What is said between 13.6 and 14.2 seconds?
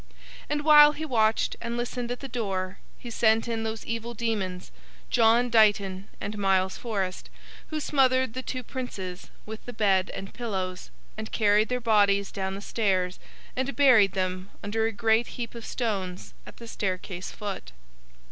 buried